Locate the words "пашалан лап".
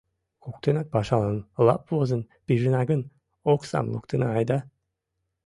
0.93-1.81